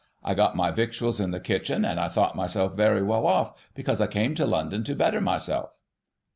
I 0.23 0.33
got 0.33 0.55
my 0.55 0.71
victuals 0.71 1.19
in 1.19 1.29
the 1.29 1.39
kitchen, 1.39 1.85
and 1.85 1.99
I 1.99 2.09
thought 2.09 2.35
myself 2.35 2.73
very 2.73 3.03
well 3.03 3.27
off, 3.27 3.53
because 3.75 4.01
I 4.01 4.07
came 4.07 4.33
to 4.33 4.47
London 4.47 4.83
to 4.85 4.95
better 4.95 5.21
myself. 5.21 5.79